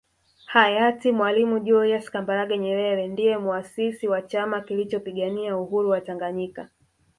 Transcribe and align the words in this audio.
Hayati 0.45 1.11
Mwalimu 1.11 1.59
Julius 1.59 2.05
Kambarage 2.13 2.57
Nyerere 2.57 3.07
ndiye 3.07 3.37
Muasisi 3.37 4.07
wa 4.07 4.21
Chama 4.21 4.61
kilichopigania 4.61 5.57
uhuru 5.57 5.89
wa 5.89 6.01
Tanganyika 6.01 6.69